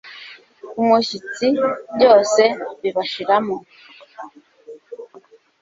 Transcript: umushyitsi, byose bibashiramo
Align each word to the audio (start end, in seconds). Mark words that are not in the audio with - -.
umushyitsi, 0.81 1.47
byose 1.95 2.41
bibashiramo 2.81 3.55